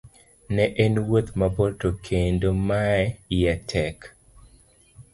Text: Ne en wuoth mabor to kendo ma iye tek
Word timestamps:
Ne 0.55 0.63
en 0.83 0.95
wuoth 1.09 1.29
mabor 1.39 1.69
to 1.79 1.89
kendo 2.05 2.49
ma 2.67 2.81
iye 3.35 3.53
tek 3.71 3.97